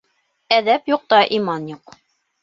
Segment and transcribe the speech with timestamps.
[0.55, 1.93] Әҙәп юҡта иман юҡ.